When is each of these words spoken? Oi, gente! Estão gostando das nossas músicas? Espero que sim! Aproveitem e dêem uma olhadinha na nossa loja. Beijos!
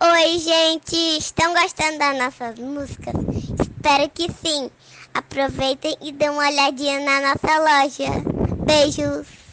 Oi, 0.00 0.38
gente! 0.40 0.96
Estão 1.18 1.54
gostando 1.54 1.98
das 1.98 2.18
nossas 2.18 2.58
músicas? 2.58 3.14
Espero 3.60 4.10
que 4.10 4.26
sim! 4.44 4.68
Aproveitem 5.14 5.96
e 6.00 6.10
dêem 6.10 6.30
uma 6.30 6.48
olhadinha 6.48 6.98
na 7.00 7.20
nossa 7.20 7.58
loja. 7.60 8.10
Beijos! 8.66 9.43